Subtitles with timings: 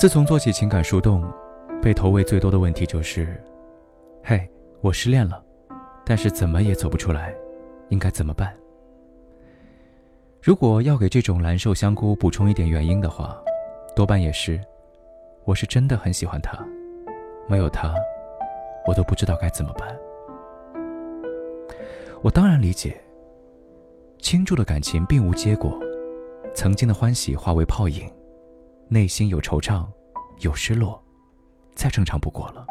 [0.00, 1.30] 自从做起情感树洞，
[1.82, 3.38] 被投喂最多的问题就是
[4.24, 4.50] ：“嘿，
[4.80, 5.44] 我失恋了，
[6.06, 7.34] 但是怎么也走不出来，
[7.90, 8.50] 应该怎么办？”
[10.40, 13.36] 如果要给这种蓝瘦香菇补充一点原因的话，
[13.94, 14.58] 多半也是：
[15.44, 16.58] 我是真的很喜欢他，
[17.46, 17.94] 没有他，
[18.86, 19.94] 我都不知道该怎么办。
[22.22, 22.98] 我当然理解，
[24.16, 25.78] 倾注的感情并无结果，
[26.54, 28.10] 曾经的欢喜化为泡影，
[28.88, 29.86] 内心有惆怅，
[30.40, 31.02] 有失落，
[31.74, 32.66] 再正常不过了。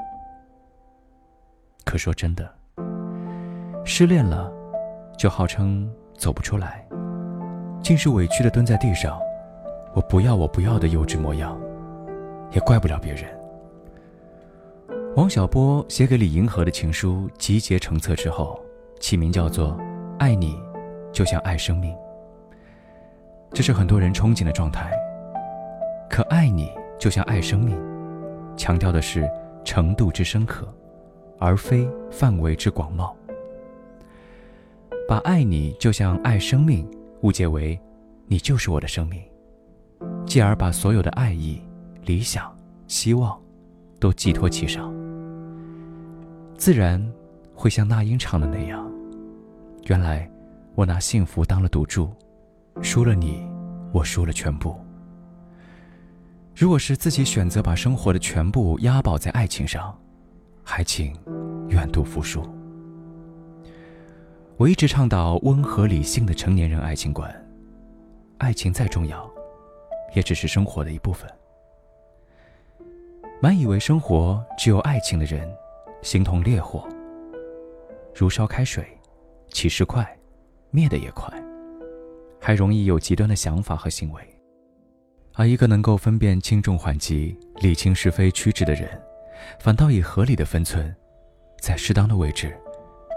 [1.85, 2.53] 可说真的，
[3.85, 4.51] 失恋了，
[5.17, 6.85] 就号称走不出来。
[7.81, 9.19] 竟是委屈的蹲在地上，
[9.93, 11.59] 我不要，我不要的幼稚模样，
[12.51, 13.25] 也怪不了别人。
[15.15, 18.59] 王小波写给李银河的情书集结成册之后，
[18.99, 19.71] 起名叫做
[20.19, 20.61] 《爱你，
[21.11, 21.95] 就像爱生命》。
[23.51, 24.91] 这是很多人憧憬的状态。
[26.09, 27.75] 可爱你就像爱生命，
[28.55, 29.27] 强调的是
[29.63, 30.67] 程度之深刻，
[31.39, 33.11] 而非范围之广袤。
[35.07, 36.87] 把爱你就像爱生命。
[37.21, 37.77] 误解为，
[38.27, 39.21] 你就是我的生命，
[40.25, 41.61] 继而把所有的爱意、
[42.05, 42.55] 理想、
[42.87, 43.37] 希望，
[43.99, 44.89] 都寄托其上，
[46.55, 47.05] 自然
[47.53, 48.89] 会像那英唱的那样。
[49.87, 50.31] 原来，
[50.75, 52.09] 我拿幸福当了赌注，
[52.81, 53.45] 输了你，
[53.91, 54.73] 我输了全部。
[56.59, 59.97] 如果是自己选择把生活的全部押宝在爱情上，
[60.61, 61.17] 还请
[61.69, 62.43] 愿赌服输。
[64.57, 67.33] 我一直倡导温和理性的成年人爱情观，
[68.39, 69.25] 爱情再重要，
[70.13, 71.31] 也只是生活的一部分。
[73.41, 75.49] 满以为生活只有爱情的人，
[76.01, 76.85] 形同烈火，
[78.13, 78.85] 如烧开水，
[79.47, 80.05] 起势快，
[80.71, 81.33] 灭得也快，
[82.37, 84.21] 还容易有极端的想法和行为。
[85.39, 88.89] 而一个能够分辨轻重缓急、理清是非曲直的人，
[89.57, 90.93] 反倒以合理的分寸，
[91.61, 92.53] 在适当的位置，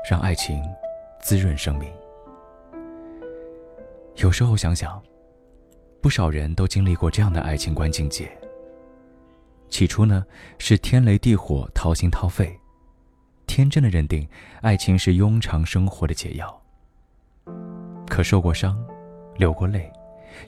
[0.08, 0.62] 让爱情。
[1.20, 1.88] 滋润生命。
[4.16, 5.00] 有时候想想，
[6.00, 8.30] 不少人都经历过这样的爱情观境界。
[9.68, 10.24] 起初呢，
[10.58, 12.56] 是天雷地火、掏心掏肺，
[13.46, 14.28] 天真的认定
[14.62, 16.62] 爱情是庸常生活的解药。
[18.08, 18.84] 可受过伤，
[19.36, 19.92] 流过泪，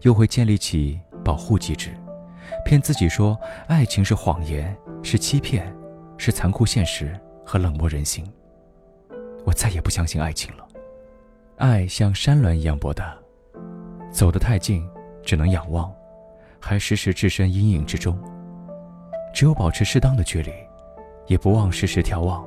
[0.03, 1.91] 又会建立起保护机制，
[2.65, 5.75] 骗自己说爱情是谎言、是欺骗、
[6.19, 8.25] 是残酷现实和冷漠人心。
[9.45, 10.67] 我再也不相信爱情了。
[11.57, 13.17] 爱像山峦一样博大，
[14.11, 14.89] 走得太近，
[15.23, 15.93] 只能仰望，
[16.61, 18.19] 还时时置身阴影之中。
[19.33, 20.53] 只有保持适当的距离，
[21.27, 22.47] 也不忘时时眺望，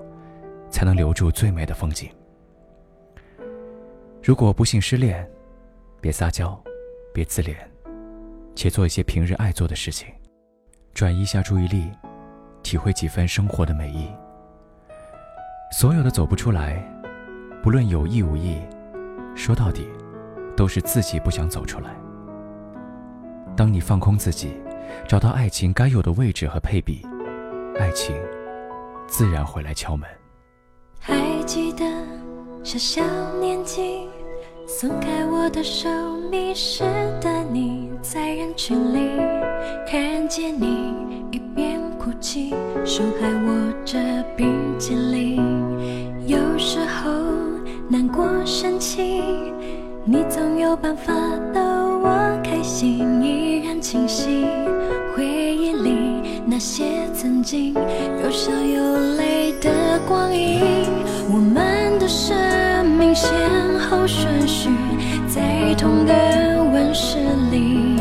[0.70, 2.10] 才能留住最美的风景。
[4.24, 5.30] 如果不幸失恋，
[6.02, 6.58] 别撒娇，
[7.14, 7.56] 别自怜，
[8.58, 10.08] 且做一些平日爱做的事情，
[10.92, 11.92] 转移一下注意力，
[12.64, 14.10] 体会几分生活的美意。
[15.72, 16.84] 所有的走不出来，
[17.62, 18.58] 不论有意无意。
[19.36, 19.88] 说到底，
[20.56, 21.96] 都是自己不想走出来。
[23.56, 24.60] 当你放空自己，
[25.08, 27.06] 找到爱情该有的位置和配比，
[27.78, 28.16] 爱情
[29.06, 30.10] 自然会来敲门。
[31.00, 31.86] 还记得
[32.64, 33.04] 小小
[33.36, 34.10] 年纪，
[34.70, 35.88] 松开我的手，
[36.30, 36.84] 迷失
[37.22, 39.18] 的你，在人群里
[39.90, 40.94] 看见你
[41.32, 43.98] 一边哭泣，手还握着
[44.36, 45.42] 冰淇淋，
[46.28, 47.12] 有时候。
[47.90, 49.24] 难过、生气，
[50.04, 51.14] 你总有办法
[51.54, 54.46] 逗我开心，依然清晰。
[55.16, 59.72] 回忆里那些曾经有笑有泪的
[60.06, 60.60] 光阴，
[61.34, 63.32] 我们的生命先
[64.06, 64.70] 顺序，
[65.28, 66.14] 在同个
[66.72, 67.18] 温室
[67.52, 67.96] 里，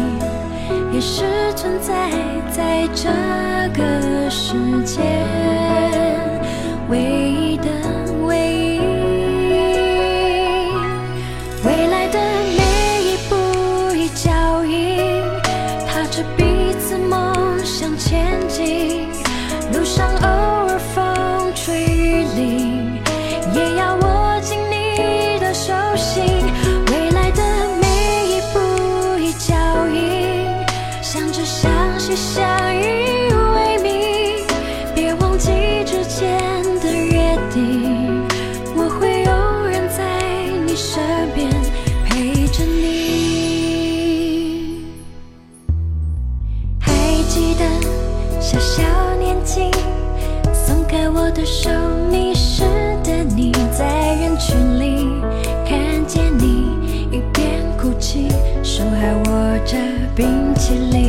[0.93, 1.25] 也是
[1.55, 2.11] 存在
[2.51, 3.09] 在这
[3.73, 4.55] 个世
[4.85, 5.01] 界
[6.89, 7.67] 唯一的
[8.27, 8.81] 唯一。
[11.65, 12.19] 未来的
[12.57, 13.35] 每一步，
[13.95, 15.23] 一脚印，
[15.87, 16.45] 踏着彼
[16.79, 17.35] 此梦
[17.65, 19.09] 想前进。
[19.73, 20.46] 路上偶。
[31.17, 32.45] 相知、相惜、相
[32.77, 32.83] 依
[33.55, 34.45] 为命，
[34.95, 35.49] 别忘记
[35.87, 38.23] 之前的约定。
[38.77, 39.33] 我会有
[39.67, 40.05] 人在
[40.67, 41.03] 你身
[41.35, 41.51] 边
[42.05, 44.85] 陪着你。
[46.79, 46.93] 还
[47.31, 47.65] 记得
[48.39, 48.83] 小小
[49.19, 49.71] 年纪，
[50.53, 51.71] 松开我的手，
[52.11, 52.63] 迷失
[53.03, 53.87] 的你，在
[54.21, 55.09] 人群里
[55.67, 56.77] 看见你
[57.11, 58.29] 一边哭泣，
[58.63, 59.25] 手还握
[59.65, 59.79] 着
[60.15, 61.06] 冰淇淋。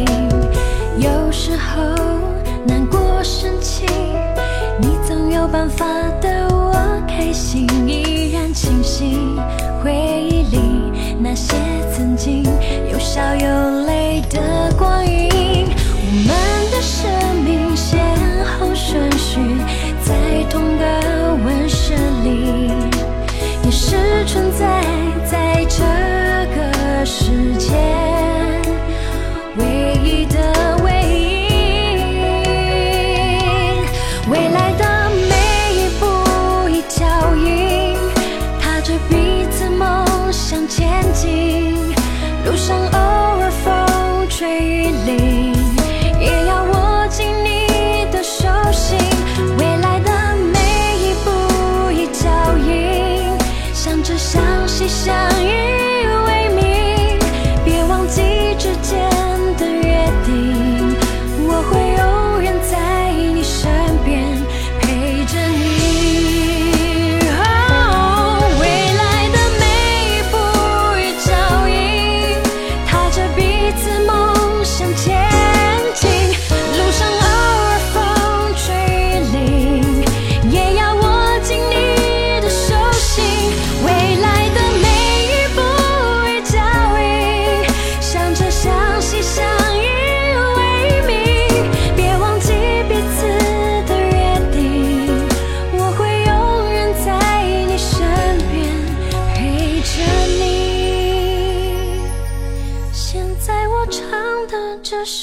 [5.51, 5.85] 办法
[6.21, 6.73] 逗我
[7.07, 9.17] 开心依然清晰
[9.81, 10.59] 回忆里
[11.19, 11.55] 那些
[11.93, 12.43] 曾经
[12.91, 15.26] 有笑有泪的光阴。
[54.87, 55.46] 想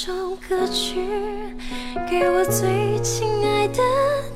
[0.05, 0.13] 首
[0.47, 0.99] 歌曲，
[2.07, 3.81] 给我最亲爱的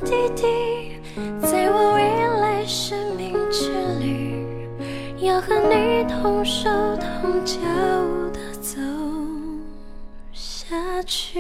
[0.04, 1.00] 弟弟，
[1.44, 2.02] 在我未
[2.42, 3.70] 来生命之
[4.00, 4.68] 旅，
[5.20, 6.68] 要和你同手
[6.98, 7.60] 同脚
[8.34, 8.80] 的走
[10.34, 10.76] 下
[11.06, 11.40] 去。